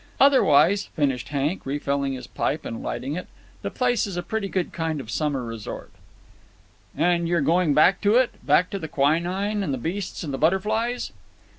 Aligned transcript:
Otherwise," 0.19 0.87
finished 0.95 1.29
Hank, 1.29 1.63
refilling 1.63 2.13
his 2.13 2.25
pipe 2.25 2.65
and 2.65 2.81
lighting 2.81 3.15
it, 3.15 3.27
"the 3.61 3.69
place 3.69 4.07
is 4.07 4.17
a 4.17 4.23
pretty 4.23 4.47
good 4.47 4.73
kind 4.73 4.99
of 4.99 5.11
summer 5.11 5.43
resort." 5.45 5.91
"And 6.97 7.27
you're 7.27 7.39
going 7.41 7.75
back 7.75 8.01
to 8.01 8.15
it? 8.15 8.43
Back 8.43 8.71
to 8.71 8.79
the 8.79 8.87
quinine 8.87 9.61
and 9.61 9.71
the 9.71 9.77
beasts 9.77 10.23
and 10.23 10.33
the 10.33 10.39
butterflies?" 10.39 11.11